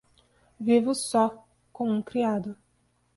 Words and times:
Vivo 0.59 0.95
só, 0.95 1.45
com 1.71 1.87
um 1.91 2.01
criado. 2.01 2.57